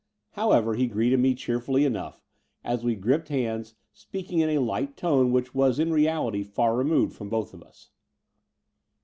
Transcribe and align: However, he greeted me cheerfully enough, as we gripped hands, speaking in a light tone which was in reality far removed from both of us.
However, 0.31 0.73
he 0.73 0.87
greeted 0.87 1.19
me 1.19 1.35
cheerfully 1.35 1.85
enough, 1.85 2.23
as 2.63 2.83
we 2.83 2.95
gripped 2.95 3.27
hands, 3.27 3.75
speaking 3.93 4.39
in 4.39 4.49
a 4.49 4.57
light 4.57 4.97
tone 4.97 5.31
which 5.31 5.53
was 5.53 5.77
in 5.77 5.93
reality 5.93 6.41
far 6.41 6.75
removed 6.75 7.15
from 7.15 7.29
both 7.29 7.53
of 7.53 7.61
us. 7.61 7.91